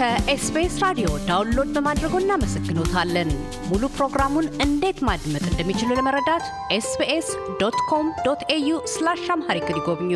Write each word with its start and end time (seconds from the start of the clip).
ከኤስቢኤስ 0.00 0.74
ራዲዮ 0.82 1.08
download 1.26 1.70
በማድረጎ 1.74 2.14
እናመሰግኖታለን። 2.20 3.30
ሙሉ 3.70 3.82
ፕሮግራሙን 3.96 4.46
እንዴት 4.64 4.98
ማድመጥ 5.08 5.42
እንደሚችሉ 5.48 5.88
ለመረዳት 5.98 6.44
ኤስቢኤስ 6.76 7.28
dot 7.60 7.76
com 7.90 8.06
dot 8.26 8.42
au 8.54 8.78
slash 8.92 9.24
Amharic 9.34 9.68
ይጎብኙ። 9.72 10.12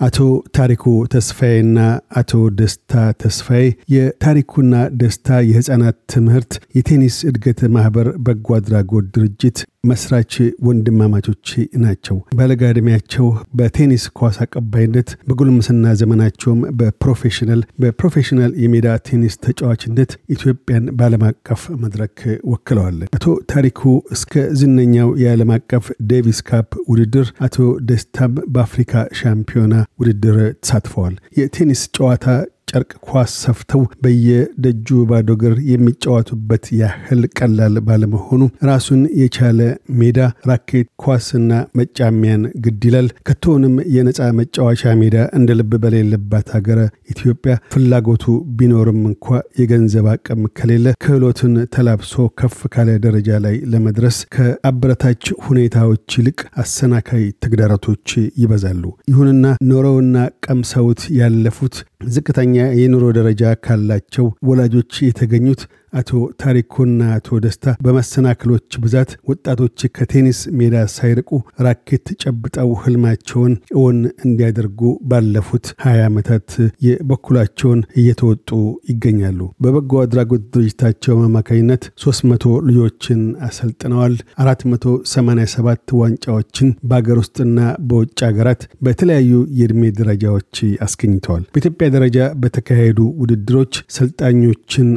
አቶ 0.00 0.18
ታሪኩ 0.56 0.84
ተስፋዬና 1.14 1.78
አቶ 2.20 2.32
ደስታ 2.58 2.92
ተስፋዬ 3.22 3.64
የታሪኩና 3.94 4.74
ደስታ 5.00 5.40
የህፃናት 5.48 5.98
ትምህርት 6.14 6.54
የቴኒስ 6.76 7.18
እድገት 7.30 7.60
ማህበር 7.76 8.08
በጎ 8.26 8.56
አድራጎት 8.58 9.08
ድርጅት 9.16 9.60
መስራች 9.84 10.32
ወንድማማቾች 10.66 11.48
ናቸው። 11.82 12.16
በለጋ 12.38 12.70
ዕድሜያቸው 12.72 13.26
በቴኒስ 13.58 14.04
ኳስ 14.18 14.36
አቀባይነት 14.44 15.08
በጉልምስና 15.28 15.92
ዘመናቸውም 16.00 16.60
በ 16.78 16.90
professional 16.90 17.60
በ 17.82 17.92
professional 17.92 18.52
የሜዳ 18.62 18.96
ቴኒስ 19.08 19.34
ተጫዋችነት 19.44 20.10
ኢትዮጵያን 20.34 20.88
በዓለም 20.98 21.24
አቀፍ 21.28 21.62
መድረክ 21.84 22.18
ወክለዋል። 22.52 22.98
አቶ 23.18 23.24
ታሪኩ 23.52 23.82
እስከ 24.16 24.32
ዝነኛው 24.60 25.10
የዓለም 25.22 25.52
አቀፍ 25.56 25.86
Davis 26.10 26.40
Cup 26.48 26.70
ውድድር፣ 26.90 27.28
አቶ 27.46 27.56
ደስታም 27.88 28.34
በአፍሪካ 28.48 28.92
ሻምፒዮና 29.20 29.74
ውድድር 30.00 30.38
ተሳትፈዋል። 30.58 31.16
የቴኒስ 31.38 31.82
ጨዋታ 31.96 32.26
ጨርቅ 32.70 32.90
ኳስ 33.08 33.32
ሰፍተው 33.42 33.82
በየደጁ 34.02 34.88
ባዶ 35.10 35.28
እግር 35.36 35.54
የሚጫወቱበት 35.70 36.64
ያህል 36.80 37.22
ቀላል 37.38 37.76
ባለመሆኑ 37.86 38.40
ራሱን 38.68 39.02
የቻለ 39.20 39.60
ሜዳ፣ 40.00 40.18
ራኬት፣ 40.50 40.88
ኳስና 41.04 41.50
መጫሚያን 41.78 42.42
ግድ 42.64 42.82
ይላል። 42.88 43.08
ከቶውንም 43.28 43.74
የነፃ 43.94 44.28
መጫወቻ 44.40 44.92
ሜዳ 45.00 45.16
እንደ 45.38 45.56
ልብ 45.58 45.72
በሌለባት 45.82 46.48
ሀገረ 46.56 46.80
ኢትዮጵያ 47.12 47.36
ፍላጎቱ 47.74 48.24
ቢኖርም 48.58 49.00
እንኳ 49.10 49.26
የገንዘብ 49.60 50.08
አቅም 50.12 50.42
ከሌለ 50.58 50.86
ክህሎትን 51.04 51.54
ተላብሶ 51.74 52.12
ከፍ 52.40 52.58
ካለ 52.74 52.88
ደረጃ 53.04 53.40
ላይ 53.44 53.56
ለመድረስ 53.72 54.18
ከአበረታች 54.34 55.24
ሁኔታዎች 55.46 55.86
ይልቅ 56.18 56.38
አሰናካይ 56.62 57.24
ተግዳሮቶች 57.44 58.08
ይበዛሉ። 58.42 58.82
ይሁንና 59.10 59.44
ኖረውና 59.70 60.16
ቀምሰውት 60.46 61.02
ያለፉት 61.18 61.76
ዝቅተኛ 62.10 62.54
የኑሮ 62.78 63.04
ደረጃ 63.16 63.52
ካላቸው 63.64 64.26
ወላጆች 64.48 64.92
የተገኙት 65.06 65.62
አቶ 65.92 66.10
ታሪኩና 66.42 66.86
አቶ 67.14 67.38
ደስታ 67.44 67.74
በመሰናክሎች 67.84 68.78
ብዛት 68.82 69.10
ወጣቶች 69.30 69.66
ከቴኒስ 69.96 70.40
ሜዳ 70.58 70.76
ሳይርቁ 70.94 71.30
ራኬት 71.66 72.06
ጨብጠው 72.22 72.70
ህልማቸውን 72.82 73.52
እውን 73.76 73.98
እንዲያደርጉ 74.26 74.80
ባለፉት 75.10 75.66
20 75.84 76.04
ዓመታት 76.08 76.48
የበኩላቸውን 76.86 77.80
እየተወጡ 78.00 78.50
ይገኛሉ። 78.90 79.40
በበጎ 79.64 79.92
አድራጎት 80.02 80.44
ድርጅታቸው 80.54 81.16
አማካኝነት 81.28 81.84
300 82.04 82.52
ልጆችን 82.68 83.20
አሰልጥነዋል። 83.48 84.14
487 84.42 85.66
ዋንጫዎችን 86.00 86.70
በአገር 86.88 87.18
ውስጥና 87.22 87.58
በውጭ 87.88 88.18
ሀገራት 88.28 88.62
በተለያዩ 88.82 89.30
የዕድሜ 89.58 89.82
ደረጃዎች 89.98 90.54
አስገኝተዋል። 90.84 91.44
በኢትዮጵያ 91.54 91.88
ደረጃ 91.94 92.14
በተካሄዱ 92.42 93.00
ውድድሮች 93.20 93.74
ሰልጣኞችን 93.98 94.88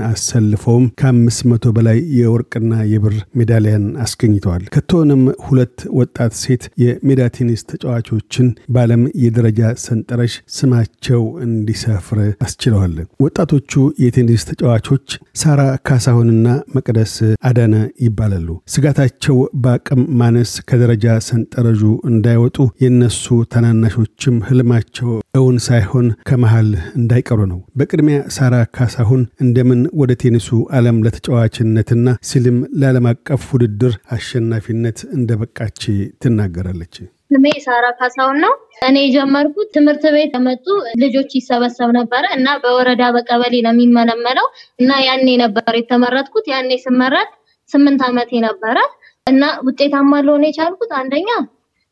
አሰልፈውም 0.82 0.96
ከአምስት 1.00 1.42
መቶ 1.50 1.66
በላይ 1.76 1.98
የወርቅና 2.18 2.74
የብር 2.92 3.16
ሜዳሊያን 3.40 3.86
አስገኝተዋል። 4.04 4.64
ከቶንም 4.76 5.24
ሁለት 5.46 5.78
ወጣት 6.00 6.34
ሴት 6.42 6.64
የሜዳ 6.84 7.22
ቴኒስ 7.36 7.62
ተጫዋቾችን 7.72 8.48
በዓለም 8.74 9.04
የደረጃ 9.24 9.62
ሰንጠረዥ 9.84 10.34
ስማቸው 10.58 11.24
እንዲሰፍር 11.46 12.20
አስችለዋል። 12.46 12.96
ወጣቶቹ 13.26 13.72
የቴኒስ 14.04 14.46
ተጫዋቾች 14.50 15.08
ሳራ 15.42 15.60
ካሳሁንና 15.88 16.48
መቅደስ 16.78 17.14
አዳነ 17.50 17.76
ይባላሉ። 18.06 18.48
ስጋታቸው 18.74 19.38
በአቅም 19.64 20.02
ማነስ 20.22 20.54
ከደረጃ 20.70 21.08
ሰንጠረዡ 21.30 21.84
እንዳይወጡ 22.12 22.58
የነሱ 22.86 23.24
ታናናሾችም 23.54 24.38
ህልማቸው 24.48 25.10
እውን 25.40 25.58
ሳይሆን 25.66 26.08
ከመሃል 26.30 26.70
እንዳይቀሩ 27.00 27.40
ነው። 27.52 27.60
በቅድሚያ 27.80 28.18
ሳራ 28.36 28.56
ካሳሁን 28.76 29.22
እንደምን 29.44 29.82
ወደ 30.02 30.12
ቴኒሱ 30.22 30.48
ዓለም 30.72 30.98
ለተጫዋችነትና 31.06 32.10
ሲልም 32.28 32.58
ለዓለም 32.80 33.08
አቀፍ 33.12 33.44
ውድድር 33.54 33.94
አሸናፊነት 34.16 35.00
እንደበቃች 35.16 35.82
ትናገራለች። 36.22 36.96
ስሜ 37.32 37.46
ሳራ 37.66 37.86
ካሳሁን 38.00 38.38
ነው። 38.44 38.54
እኔ 38.88 38.96
የጀመርኩት 39.04 39.68
ትምህርት 39.76 40.06
ቤት 40.16 40.34
የመጡ 40.38 40.66
ልጆች 41.02 41.30
ይሰበሰብ 41.38 41.90
ነበረ 41.98 42.24
እና 42.38 42.48
በወረዳ 42.64 43.04
በቀበሌ 43.16 43.54
ነው 43.66 43.74
የሚመለመለው 43.76 44.48
እና 44.80 44.92
ያኔ 45.06 45.28
ነበር 45.44 45.76
የተመረጥኩት። 45.80 46.48
ያኔ 46.54 46.72
ስመረጥ 46.86 47.30
ስምንት 47.70 48.02
ዓመቴ 48.08 48.32
ነበረ 48.48 48.78
እና 49.28 49.44
ውጤታማ 49.66 50.14
ልሆን 50.26 50.46
የቻልኩት 50.48 50.92
አንደኛ 51.00 51.30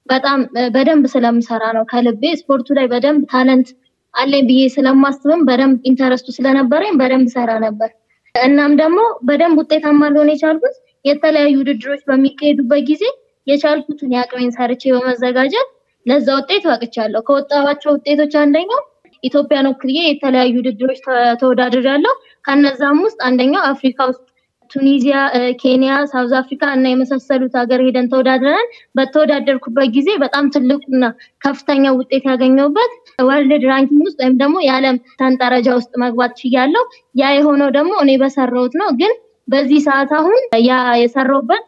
በጣም 0.10 0.40
በደንብ 0.76 1.06
ስለምሰራ 1.14 1.64
ነው። 1.78 1.84
ከልቤ 1.92 2.24
ስፖርቱ 2.40 2.68
ላይ 2.78 2.88
በደንብ 2.94 3.24
talent 3.32 3.70
አለኝ 4.14 4.44
ብዬ 4.48 4.62
ስለማስብም 4.74 5.42
በደንብ 5.48 5.80
interest 5.90 6.22
ኡ 6.22 6.30
ስለነበረኝ 6.38 6.94
በደንብ 7.02 7.28
ሰራ 7.36 7.52
ነበር። 7.66 7.90
እናም 8.36 8.74
ደግሞ 8.82 9.00
በደንብ 9.28 9.58
ውጤታማ 9.62 10.10
ልሆን 10.14 10.32
የቻልኩት 10.32 10.76
የተለያዩ 11.06 11.56
ውድድሮች 11.60 12.02
በሚካሄዱበት 12.08 12.82
ጊዜ 12.90 13.04
የቻልኩትን 13.48 14.14
የአቅሜን 14.16 14.52
ሰርቼ 14.58 14.84
በመዘጋጀት 14.96 15.68
ለዛ 16.06 16.28
ውጤት 16.40 16.64
በቅቻለሁ። 16.70 17.22
ከወጣባቸው 17.28 17.92
ውጤቶች 17.96 18.34
አንደኛው 18.42 18.82
ኢትዮጵያን 19.24 19.70
ወክዬ 19.70 19.98
የተለያዩ 20.04 20.54
ውድድሮች 20.60 21.00
ተወዳድሬያለሁ። 21.42 22.14
ከነዛም 22.46 23.00
ውስጥ 23.06 23.20
አንደኛው 23.28 23.64
አፍሪካ 23.72 24.00
ውስጥ 24.10 24.22
ቱኒዚያ፣ 24.72 25.18
ኬንያ፣ 25.62 25.92
South 26.12 26.34
Africa 26.40 26.64
እና 26.76 26.86
የመሳሰሉት 26.90 27.54
ሀገር 27.60 27.80
ሄደን 27.86 28.10
ተወዳድረናል። 28.12 28.68
በተወዳደርኩበት 28.98 29.90
ጊዜ 29.96 30.10
በጣም 30.24 30.46
ትልቁና 30.56 31.04
ከፍተኛ 31.42 31.94
ውጤት 31.98 32.26
ያገኘሁበት 32.32 32.94
world 33.30 33.66
ranking 33.72 34.04
ውስጥ 34.08 34.20
ወይም 34.24 34.38
ደግሞ 34.42 34.58
የዓለም 34.66 35.00
ሰንጠረዥ 35.16 35.68
ውስጥ 35.80 35.92
መግባት 36.04 36.34
ችያለሁ። 36.42 36.84
ያ 37.16 37.32
የሆነው 37.38 37.72
ደግሞ 37.78 37.94
እኔ 38.04 38.14
በሰራሁት 38.22 38.76
ነው። 38.82 38.90
ግን 39.02 39.14
በዚህ 39.48 39.80
ሰዓት 39.86 40.12
አሁን 40.18 40.40
ያ 40.64 40.74
የሰራሁበት 41.02 41.66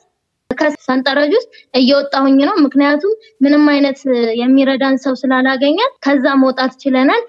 ከሰንጠረዥ 0.49 1.31
ውስጥ 1.37 1.49
እየወጣሁኝ 1.79 2.37
ነው። 2.47 2.55
ምክንያቱም 2.63 3.13
ምንም 3.41 3.63
አይነት 3.73 3.99
የሚረዳን 4.41 4.97
ሰው 5.03 5.13
ስላላገኘን 5.21 5.91
ከዛ 6.05 6.25
መውጣት 6.41 6.73
ችለናል። 6.83 7.23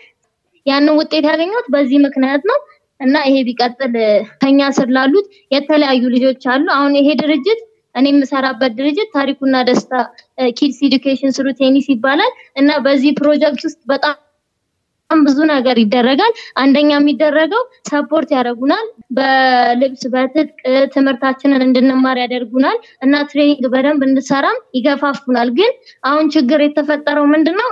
ያንን 0.66 0.96
ውጤት 0.98 1.24
ያገኘሁት 1.30 1.66
በዚህ 1.74 1.98
ምክንያት 2.04 2.42
ነው። 2.50 2.58
እና 3.02 3.14
ይሄ 3.26 3.36
ቢቀጥል 3.48 3.94
ከኛ 4.42 4.70
ስር 4.76 4.88
ላሉት 4.96 5.26
የተለያዩ 5.54 6.02
ልጆች 6.14 6.42
አሉ። 6.54 6.66
አሁን 6.76 6.94
ይሄ 7.00 7.08
ድርጅት 7.22 7.60
እኔ 7.94 8.06
የምሰራበት 8.10 8.72
ድርጅት 8.78 9.08
ታሪኩና 9.16 9.56
ደስታ 9.68 9.92
Kids 10.58 10.78
Education 10.86 11.34
through 11.36 11.48
Tennis 11.58 11.88
ይባላል 11.92 12.30
እና 12.56 12.70
በዚህ 12.84 13.12
ፕሮጀክት 13.18 13.62
ውስጥ 13.66 13.80
በጣም 13.90 14.16
ብዙ 15.10 15.38
ነገር 15.50 15.76
ይደረጋል። 15.82 16.32
አንደኛ 16.56 16.90
የሚደረገው 16.94 17.62
support 17.88 18.30
ያደርጉናል። 18.34 18.86
በልብስ 19.16 20.02
በትጥቅ 20.12 20.48
ትምህርታችንን 20.94 21.64
እንድንማር 21.66 22.18
ያደርጉናል 22.22 22.78
እና 23.02 23.22
training 23.30 23.66
በደንብ 23.74 24.02
እንድሰራም 24.08 24.58
ይገፋፉናል። 24.78 25.50
ግን 25.58 25.72
አሁን 26.04 26.26
ችግር 26.36 26.60
የተፈጠረው 26.62 27.26
ምንድን 27.34 27.58
ነው? 27.62 27.68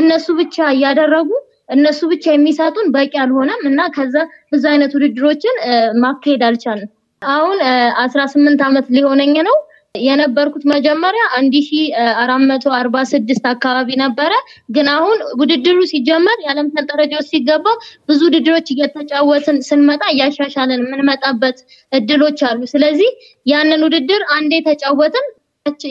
እነሱ 0.00 0.26
ብቻ 0.40 0.56
እያደረጉ 0.74 1.30
እነሱ 1.68 2.00
ብቻ 2.10 2.24
የሚሰጡን 2.32 2.88
በቂ 2.94 3.12
አልሆነም 3.22 3.62
እና 3.70 3.80
ከዛ 3.94 4.14
ብዙ 4.52 4.64
አይነት 4.72 4.92
ውድድሮችን 4.96 5.56
ማካሄድ 6.02 6.42
አልቻልንም። 6.48 6.92
አሁን 7.22 7.58
አስራ 8.02 8.20
ስምንት 8.32 8.60
ዓመት 8.66 8.86
ሊሆነኝ 8.96 9.34
ነው። 9.48 9.56
የነበርኩት 9.98 10.64
መጀመሪያ 10.72 11.22
አንድ 11.36 11.54
ሺ 11.66 11.78
አራት 12.20 12.42
መቶ 12.50 12.64
አርባ 12.78 12.96
ስድስት 13.10 13.44
አካባቢ 13.52 13.88
ነበረ። 14.02 14.32
ግን 14.76 14.86
አሁን 14.94 15.18
ውድድሩ 15.40 15.78
ሲጀመር 15.92 16.38
የዓለም 16.42 16.68
ሰንጠረዥ 16.74 17.12
ውስጥ 17.18 17.30
ሲገባ 17.32 17.66
ብዙ 18.08 18.20
ውድድሮች 18.28 18.68
እየተጫወትን 18.74 19.58
ስንመጣ 19.68 20.02
እያሻሻለን 20.12 20.82
የምንመጣበት 20.82 21.58
እድሎች 21.92 22.40
አሉ። 22.48 22.60
ስለዚህ 22.74 23.10
ያንን 23.46 23.84
ውድድር 23.86 24.24
አንዴ 24.36 24.52
ተጫወትን 24.68 25.26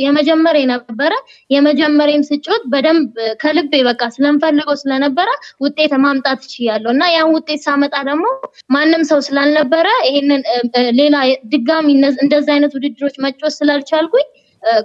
የመጀመሪያ 0.03 0.63
ነበረ። 0.71 1.13
የመጀመሪያም 1.49 2.25
ስጮት 2.29 2.63
በደንብ 2.73 3.09
ከልቤ 3.41 3.81
በቃ 3.89 4.01
ስለምፈልገው 4.15 4.77
ስለነበረ 4.83 5.29
ውጤት 5.61 5.93
ማምጣት 6.05 6.41
ችያለሁ 6.53 6.91
እና 6.95 7.03
ያን 7.13 7.31
ውጤት 7.35 7.61
ሳመጣ 7.67 7.95
ደግሞ 8.09 8.25
ማንም 8.75 9.03
ሰው 9.11 9.21
ስላልነበረ 9.27 9.87
ይሄንን 10.09 10.43
ሌላ 10.99 11.15
ድጋሚ 11.53 11.87
እንደዚ 12.23 12.47
አይነት 12.55 12.75
ውድድሮች 12.77 13.15
መጮት 13.25 13.55
ስላልቻልኩኝ 13.59 14.27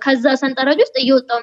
ከዛ 0.02 0.24
ሰንጠረዥ 0.40 0.78
ውስጥ 0.84 0.96
እየወጣው 1.02 1.38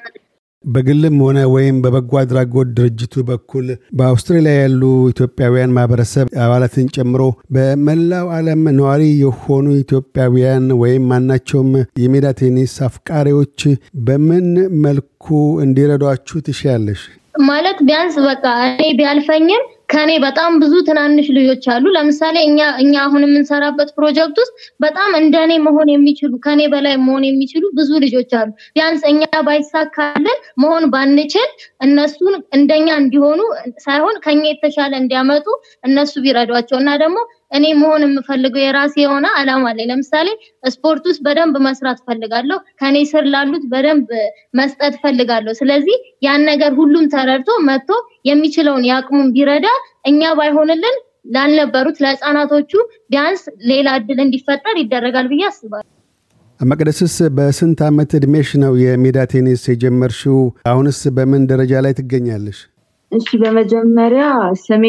በግልም 0.68 1.16
ሆነ 1.24 1.38
ወይም 1.52 1.76
በበጎ 1.84 2.12
አድራጎት 2.20 2.68
ድርጅቱ 2.78 3.24
በኩል 3.28 3.66
በአውስትራሊያ 3.98 4.54
ያሉ 4.58 4.82
ኢትዮጵያውያን 5.12 5.74
ማህበረሰብ 5.76 6.26
አባላትን 6.44 6.88
ጨምሮ 6.96 7.22
በመላው 7.54 8.26
ዓለም 8.36 8.62
ነዋሪ 8.78 9.04
የሆኑ 9.22 9.66
ኢትዮጵያውያን 9.82 10.66
ወይም 10.82 11.06
ማናቸውም 11.12 11.70
የሜዳ 12.02 12.34
ቴኒስ 12.40 12.74
አፍቃሪዎች 12.88 13.60
በምን 14.06 14.48
መልኩ 14.84 15.26
እንዲረዷችሁ 15.64 16.38
ትሻለሽ? 16.46 17.02
ማለት 17.48 17.78
ቢያንስ 17.86 18.14
በቃ 18.24 18.44
እኔ 18.68 18.84
ቢያልፈኝም 18.98 19.64
ከኔ 19.88 20.10
በጣም 20.24 20.52
ብዙ 20.62 20.74
ትናንሽ 20.86 21.26
ልጆች 21.36 21.64
አሉ። 21.74 21.84
ለምሳሌ 21.94 22.36
እኛ 22.48 22.58
እኛ 22.82 22.94
አሁን 23.04 23.22
የምንሰራበት 23.24 23.90
ፕሮጀክት 23.96 24.36
ውስጥ 24.42 24.52
በጣም 24.84 25.10
እንደኔ 25.20 25.52
መሆን 25.66 25.88
የሚችሉ 25.92 26.32
ከኔ 26.44 26.60
በላይ 26.74 26.94
መሆን 27.04 27.24
የሚችሉ 27.28 27.64
ብዙ 27.78 27.90
ልጆች 28.04 28.32
አሉ። 28.40 28.48
ቢያንስ 28.70 29.02
እኛ 29.10 29.22
ባይሳካልን 29.48 30.28
መሆን 30.62 30.84
ባንችል 30.94 31.48
እነሱን 31.86 32.34
እንደኛ 32.58 32.88
እንዲሆኑ 33.02 33.40
ሳይሆን 33.84 34.16
ከኛ 34.24 34.42
የተሻለ 34.48 34.92
እንዲያመጡ 35.02 35.46
እነሱ 35.84 36.14
ቢረዷቸው 36.24 36.78
እና 36.82 36.90
ደግሞ 37.02 37.18
እኔ 37.52 37.64
መሆን 37.78 38.02
የምፈልገው 38.04 38.62
የራሴ 38.62 38.94
የሆነ 39.02 39.26
አላማ 39.38 39.64
አለኝ። 39.70 39.88
ለምሳሌ 39.90 40.28
ስፖርት 40.70 41.04
ውስጥ 41.08 41.20
በደንብ 41.26 41.56
መስራት 41.66 42.00
ፈልጋለሁ። 42.08 42.58
ከኔ 42.80 42.96
ስር 43.10 43.26
ላሉት 43.34 43.64
በደንብ 43.72 44.08
መስጠት 44.60 44.96
ፈልጋለሁ። 45.02 45.54
ስለዚህ 45.60 45.96
ያን 46.26 46.46
ነገር 46.50 46.72
ሁሉም 46.80 47.04
ተረድቶ 47.14 47.50
መጥቶ 47.68 47.90
የሚችለውን 48.28 48.88
የአቅሙን 48.88 49.28
ቢረዳ 49.36 49.68
እኛ 50.06 50.32
ባይሆንልን 50.38 50.96
ላልነበሩት 51.34 51.96
ለህፃናቶቹ 52.02 52.72
ቢያንስ 53.10 53.42
ሌላ 53.70 53.88
እድል 53.98 54.18
እንዲፈጠር 54.24 54.76
ይደረጋል 54.82 55.26
ብዬ 55.32 55.44
አስባለሁ። 55.50 55.86
መቅደስስ 56.60 57.16
በስንት 57.36 57.80
ዓመት 57.88 58.10
ዕድሜሽ 58.18 58.48
ነው 58.62 58.72
የሜዳ 58.82 59.18
ቴኒስ 59.32 59.62
የጀመርሽው? 59.68 60.38
አሁንስ 60.68 61.00
በምን 61.16 61.42
ደረጃ 61.50 61.72
ላይ 61.84 61.92
ትገኛለሽ? 61.98 62.58
እሺ 63.12 63.28
በመጀመሪያ 63.42 64.24
ስሜ 64.62 64.84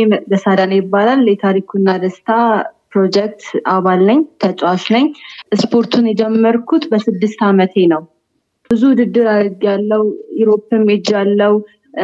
አዳነ 0.51 0.71
ይባላል። 0.79 1.21
የታሪኩና 1.29 1.89
ደስታ 2.03 2.29
ፕሮጀክት 2.91 3.43
አባል 3.73 3.99
ነኝ፣ 4.09 4.19
ተጫዋች 4.43 4.85
ነኝ። 4.95 5.05
ስፖርቱን 5.61 6.05
የጀመርኩት 6.09 6.85
በስድስት 6.91 7.39
ዓመቴ 7.49 7.73
ነው። 7.93 8.01
ብዙ 8.69 8.81
ውድድር 8.91 9.27
አድርጌያለሁ። 9.33 10.01
Europe 10.39 10.72
ም 10.72 10.83
ሄጃለሁ። 10.91 11.53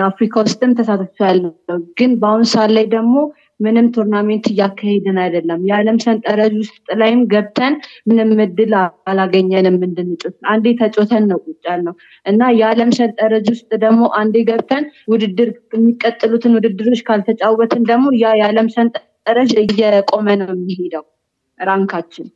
አፍሪካ 0.05 0.35
ውስጥም 0.45 0.71
ተሳትፌያለሁ። 0.77 1.51
ግን 1.99 2.11
በአሁኑ 2.21 2.43
ሰዓት 2.53 2.71
ላይ 2.77 2.85
ደግሞ 2.95 3.15
ምንም 3.59 3.85
tournament 3.95 4.45
እያካሄድን 4.51 5.17
አይደለም። 5.23 5.59
የዓለም 5.67 5.97
ሰንጠረዥ 6.03 6.53
ውስጥ 6.61 6.87
ላይም 7.01 7.21
ገብተን 7.31 7.73
ምንም 8.09 8.31
እድል 8.45 8.73
አላገኘንም 9.09 9.77
እንድንጮት። 9.87 10.35
አንዴ 10.53 10.75
ተጮተን 10.81 11.25
ነው 11.31 11.39
ቁጭ 11.45 11.61
ያልነው 11.69 11.95
እና 12.25 12.51
የዓለም 12.59 12.91
ሰንጠረዥ 12.97 13.47
ውስጥ 13.53 13.69
ደግሞ 13.83 14.03
አንዴ 14.19 14.35
ገብተን 14.49 14.83
ውድድር 15.11 15.51
የሚቀጥሉትን 15.75 16.55
ውድድሮች 16.57 17.03
ካልተጫወትን 17.09 17.83
ደግሞ 17.91 18.07
ያ 18.21 18.33
የዓለም 18.39 18.69
ሰንጠረዥ 18.75 19.53
እየቆመ 19.65 20.27
ነው 20.41 20.51
የሚሄደው 20.55 21.05
ራንካችን። 21.59 22.27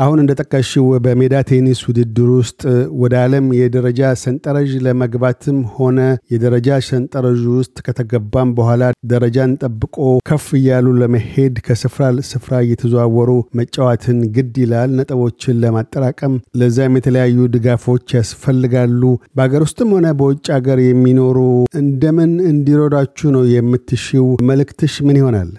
አሁን 0.00 0.18
እንደጠቀሽው 0.22 0.84
በሜዳ 1.04 1.34
ቴኒስ 1.48 1.80
ውድድር 1.86 2.28
ውስጥ 2.36 2.60
ወደ 3.00 3.14
ዓለም 3.22 3.46
የደረጃ 3.56 4.10
ሰንጠረዥ 4.20 4.70
ለመግባትም 4.86 5.58
ሆነ 5.74 5.98
የደረጃ 6.32 6.78
ሰንጠረዥ 6.86 7.42
ውስጥ 7.56 7.76
ከተገባም 7.86 8.54
በኋላ 8.58 8.82
ደረጃን 9.12 9.52
ጠብቆ 9.62 9.96
ከፍ 10.28 10.46
እያሉ 10.58 10.86
ለመሄድ 11.00 11.56
ከስፍራ 11.66 11.98
ስፍራ 12.30 12.60
እየተዘዋወሩ 12.64 13.30
መጫወትን 13.60 14.20
ግድ 14.36 14.54
ይላል። 14.62 14.92
ነጥቦችን 15.00 15.60
ለማጠራቀም 15.64 16.32
ለዚያም 16.60 16.96
የተለያዩ 16.98 17.48
ድጋፎች 17.56 18.14
ያስፈልጋሉ። 18.18 19.02
በሀገር 19.32 19.64
ውስጥም 19.66 19.92
ሆነ 19.96 20.14
በውጭ 20.20 20.46
ሀገር 20.56 20.80
የሚኖሩ 20.84 21.38
እንደምን 21.80 22.32
እንዲረዳችሁ 22.50 23.28
ነው 23.36 23.44
የምትሽው? 23.54 24.28
መልእክትሽ 24.50 24.96
ምን 25.08 25.18
ይሆናል? 25.20 25.50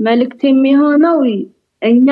መልእክት 0.00 0.42
የሚሆነው 0.46 1.16
እኛ 1.82 2.08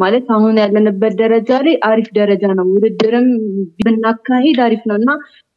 ማለት 0.00 0.26
አሁን 0.34 0.56
ያለንበት 0.62 1.12
ደረጃ 1.20 1.50
ላይ 1.66 1.76
አሪፍ 1.88 2.08
ደረጃ 2.18 2.42
ነው። 2.58 2.66
ውድድርም 2.74 3.28
ብናካሄድ 3.78 4.58
አሪፍ 4.66 4.82
ነው 4.90 4.96
እና 5.00 5.10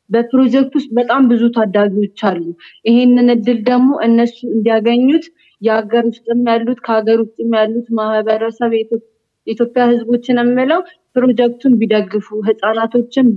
በፕሮጀክት 0.09 0.73
ውስጥ 0.77 0.89
በጣም 0.97 1.21
ብዙ 1.31 1.43
ታዳጊዎች 1.55 2.21
አሉ። 2.29 2.41
ይሄንን 2.85 3.29
እድል 3.35 3.59
ደግሞ 3.69 3.89
እነሱ 4.07 4.37
እንዲያገኙት 4.51 5.25
የሀገር 5.61 6.03
ውስጥም 6.09 6.41
ያሉት 6.49 6.79
ከሀገር 6.85 7.19
ውጭም 7.23 7.51
ያሉት 7.59 7.87
ማህበረሰብ 7.99 8.71
የኢትዮጵያ 8.77 9.83
ሕዝቦችን 9.91 10.39
የምለው 10.41 10.81
ፕሮጀክቱን 11.15 11.73
ቢደግፉ 11.79 12.27
ህፃናቶችን 12.47 13.27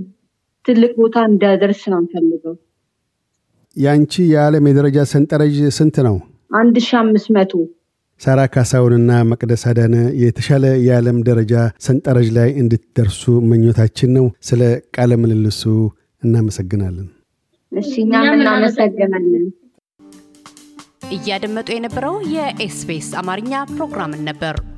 ትልቅ 0.65 0.93
ቦታ 1.01 1.17
እንዲያደርስ 1.29 1.81
ነው 1.91 1.99
እንፈልገው። 2.03 2.55
ያንቺ 3.75 4.13
የዓለም 4.29 4.67
የደረጃ 4.69 4.99
ሰንጠረዥ 5.11 5.57
ስንት 5.75 5.97
ነው? 6.07 6.15
አንድ 6.51 6.75
ሺ 6.79 6.89
አምስት 6.99 7.27
መቶ 7.35 7.51
ሳራ 8.21 8.39
ካሳውንና 8.53 9.11
መቅደስ 9.29 9.63
አዳነ 9.69 9.95
የተሻለ 10.21 10.65
የዓለም 10.85 11.17
ደረጃ 11.27 11.53
ሰንጠረዥ 11.85 12.29
ላይ 12.37 12.49
እንድትደርሱ 12.61 13.21
ምኞታችን 13.49 14.11
ነው። 14.17 14.25
ስለ 14.49 14.61
ቃለ 14.95 15.19
ምልልሱ 15.21 15.61
እናመሰግናለን። 16.23 17.07
እሺ 17.71 17.91
እኛም 18.05 18.27
እናመሰግናለን። 18.37 19.45
እያደመጡ 21.11 21.67
የነበረው 21.73 22.15
የኤስቢኤስ 22.33 23.09
አማርኛ 23.21 23.53
ፕሮግራምን 23.75 24.23
ነበር። 24.29 24.55